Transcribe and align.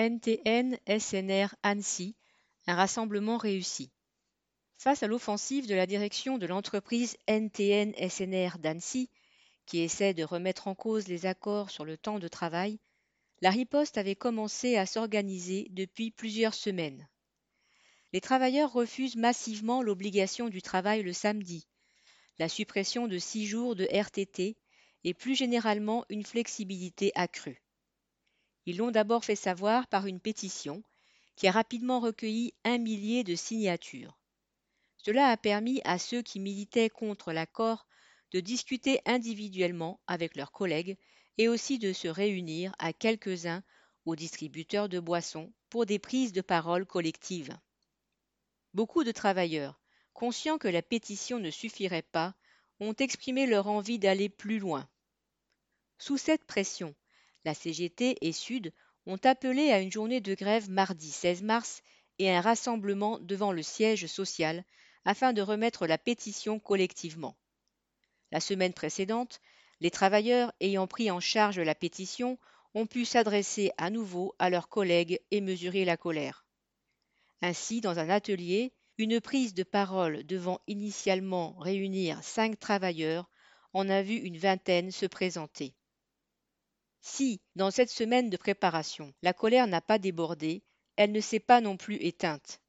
NTN 0.00 0.78
SNR 0.86 1.56
Annecy, 1.64 2.14
un 2.68 2.76
rassemblement 2.76 3.36
réussi. 3.36 3.90
Face 4.76 5.02
à 5.02 5.08
l'offensive 5.08 5.66
de 5.66 5.74
la 5.74 5.88
direction 5.88 6.38
de 6.38 6.46
l'entreprise 6.46 7.16
NTN 7.26 7.92
SNR 8.08 8.58
d'Annecy, 8.60 9.10
qui 9.66 9.80
essaie 9.80 10.14
de 10.14 10.22
remettre 10.22 10.68
en 10.68 10.76
cause 10.76 11.08
les 11.08 11.26
accords 11.26 11.72
sur 11.72 11.84
le 11.84 11.96
temps 11.96 12.20
de 12.20 12.28
travail, 12.28 12.78
la 13.40 13.50
riposte 13.50 13.98
avait 13.98 14.14
commencé 14.14 14.76
à 14.76 14.86
s'organiser 14.86 15.66
depuis 15.70 16.12
plusieurs 16.12 16.54
semaines. 16.54 17.08
Les 18.12 18.20
travailleurs 18.20 18.72
refusent 18.72 19.16
massivement 19.16 19.82
l'obligation 19.82 20.48
du 20.48 20.62
travail 20.62 21.02
le 21.02 21.12
samedi, 21.12 21.66
la 22.38 22.48
suppression 22.48 23.08
de 23.08 23.18
six 23.18 23.48
jours 23.48 23.74
de 23.74 23.88
RTT 23.92 24.56
et 25.02 25.14
plus 25.14 25.34
généralement 25.34 26.04
une 26.08 26.24
flexibilité 26.24 27.10
accrue. 27.16 27.64
Ils 28.68 28.76
l'ont 28.76 28.90
d'abord 28.90 29.24
fait 29.24 29.34
savoir 29.34 29.86
par 29.86 30.06
une 30.06 30.20
pétition 30.20 30.82
qui 31.36 31.48
a 31.48 31.52
rapidement 31.52 32.00
recueilli 32.00 32.52
un 32.64 32.76
millier 32.76 33.24
de 33.24 33.34
signatures. 33.34 34.18
Cela 34.98 35.28
a 35.28 35.38
permis 35.38 35.80
à 35.84 35.98
ceux 35.98 36.20
qui 36.20 36.38
militaient 36.38 36.90
contre 36.90 37.32
l'accord 37.32 37.86
de 38.30 38.40
discuter 38.40 39.00
individuellement 39.06 40.00
avec 40.06 40.36
leurs 40.36 40.52
collègues 40.52 40.98
et 41.38 41.48
aussi 41.48 41.78
de 41.78 41.94
se 41.94 42.08
réunir 42.08 42.74
à 42.78 42.92
quelques-uns 42.92 43.62
aux 44.04 44.16
distributeurs 44.16 44.90
de 44.90 45.00
boissons 45.00 45.50
pour 45.70 45.86
des 45.86 45.98
prises 45.98 46.34
de 46.34 46.42
parole 46.42 46.84
collectives. 46.84 47.56
Beaucoup 48.74 49.02
de 49.02 49.12
travailleurs, 49.12 49.80
conscients 50.12 50.58
que 50.58 50.68
la 50.68 50.82
pétition 50.82 51.38
ne 51.38 51.50
suffirait 51.50 52.02
pas, 52.02 52.34
ont 52.80 52.92
exprimé 52.92 53.46
leur 53.46 53.66
envie 53.66 53.98
d'aller 53.98 54.28
plus 54.28 54.58
loin. 54.58 54.86
Sous 55.96 56.18
cette 56.18 56.44
pression, 56.44 56.94
la 57.44 57.54
CGT 57.54 58.18
et 58.20 58.32
Sud 58.32 58.72
ont 59.06 59.18
appelé 59.24 59.70
à 59.70 59.80
une 59.80 59.92
journée 59.92 60.20
de 60.20 60.34
grève 60.34 60.70
mardi 60.70 61.10
16 61.10 61.42
mars 61.42 61.82
et 62.18 62.30
un 62.30 62.40
rassemblement 62.40 63.18
devant 63.20 63.52
le 63.52 63.62
siège 63.62 64.06
social 64.06 64.64
afin 65.04 65.32
de 65.32 65.42
remettre 65.42 65.86
la 65.86 65.98
pétition 65.98 66.58
collectivement. 66.58 67.36
La 68.30 68.40
semaine 68.40 68.74
précédente, 68.74 69.40
les 69.80 69.90
travailleurs 69.90 70.52
ayant 70.60 70.86
pris 70.86 71.10
en 71.10 71.20
charge 71.20 71.58
la 71.58 71.74
pétition 71.74 72.38
ont 72.74 72.86
pu 72.86 73.04
s'adresser 73.04 73.70
à 73.78 73.90
nouveau 73.90 74.34
à 74.38 74.50
leurs 74.50 74.68
collègues 74.68 75.20
et 75.30 75.40
mesurer 75.40 75.84
la 75.84 75.96
colère. 75.96 76.44
Ainsi, 77.40 77.80
dans 77.80 77.98
un 77.98 78.10
atelier, 78.10 78.72
une 78.98 79.20
prise 79.20 79.54
de 79.54 79.62
parole 79.62 80.26
devant 80.26 80.60
initialement 80.66 81.56
réunir 81.58 82.22
cinq 82.22 82.58
travailleurs 82.58 83.30
en 83.72 83.88
a 83.88 84.02
vu 84.02 84.14
une 84.16 84.38
vingtaine 84.38 84.90
se 84.90 85.06
présenter. 85.06 85.74
Si, 87.18 87.40
dans 87.56 87.72
cette 87.72 87.90
semaine 87.90 88.30
de 88.30 88.36
préparation, 88.36 89.12
la 89.22 89.32
colère 89.32 89.66
n'a 89.66 89.80
pas 89.80 89.98
débordé, 89.98 90.62
elle 90.94 91.10
ne 91.10 91.18
s'est 91.18 91.40
pas 91.40 91.60
non 91.60 91.76
plus 91.76 91.96
éteinte. 91.96 92.60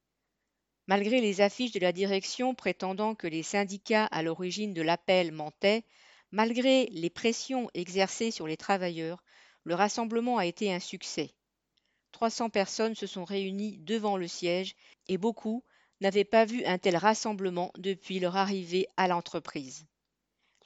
Malgré 0.88 1.20
les 1.20 1.40
affiches 1.40 1.70
de 1.70 1.78
la 1.78 1.92
direction 1.92 2.56
prétendant 2.56 3.14
que 3.14 3.28
les 3.28 3.44
syndicats 3.44 4.06
à 4.06 4.24
l'origine 4.24 4.74
de 4.74 4.82
l'appel 4.82 5.30
mentaient, 5.30 5.84
malgré 6.32 6.86
les 6.86 7.10
pressions 7.10 7.70
exercées 7.74 8.32
sur 8.32 8.48
les 8.48 8.56
travailleurs, 8.56 9.22
le 9.62 9.76
rassemblement 9.76 10.38
a 10.38 10.46
été 10.46 10.72
un 10.72 10.80
succès. 10.80 11.30
300 12.10 12.50
personnes 12.50 12.96
se 12.96 13.06
sont 13.06 13.24
réunies 13.24 13.78
devant 13.78 14.16
le 14.16 14.26
siège 14.26 14.74
et 15.06 15.16
beaucoup 15.16 15.62
n'avaient 16.00 16.24
pas 16.24 16.44
vu 16.44 16.64
un 16.64 16.78
tel 16.78 16.96
rassemblement 16.96 17.70
depuis 17.78 18.18
leur 18.18 18.34
arrivée 18.34 18.88
à 18.96 19.06
l'entreprise. 19.06 19.86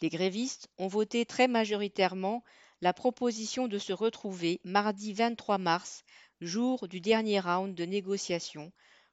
Les 0.01 0.09
grévistes 0.09 0.71
ont 0.79 0.89
voté 0.89 1.27
très 1.27 1.49
majoritairement 1.49 2.43
la 2.85 2.93
proposition 2.93 3.67
de 3.67 3.79
se 3.79 3.95
retrouver 3.95 4.61
mardi 4.63 5.15
23 5.15 5.57
mars, 5.57 6.05
jour 6.43 6.87
du 6.87 7.01
dernier 7.01 7.41
round 7.41 7.75
de 7.75 7.85
négociations, 7.87 8.73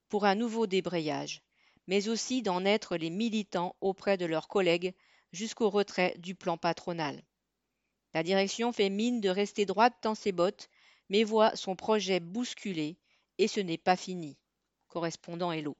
pour 0.09 0.25
un 0.25 0.35
nouveau 0.35 0.67
débrayage, 0.67 1.41
mais 1.87 2.09
aussi 2.09 2.41
d'en 2.41 2.65
être 2.65 2.97
les 2.97 3.09
militants 3.09 3.77
auprès 3.79 4.17
de 4.17 4.25
leurs 4.25 4.49
collègues 4.49 4.93
jusqu'au 5.31 5.69
retrait 5.69 6.15
du 6.17 6.35
plan 6.35 6.57
patronal. 6.57 7.23
La 8.13 8.23
direction 8.23 8.73
fait 8.73 8.89
mine 8.89 9.21
de 9.21 9.29
rester 9.29 9.65
droite 9.65 9.95
dans 10.03 10.15
ses 10.15 10.33
bottes, 10.33 10.67
mais 11.07 11.23
voit 11.23 11.55
son 11.55 11.77
projet 11.77 12.19
bousculé, 12.19 12.97
et 13.37 13.47
ce 13.47 13.61
n'est 13.61 13.77
pas 13.77 13.95
fini. 13.95 14.37
Correspondant 14.89 15.53
Hello. 15.53 15.77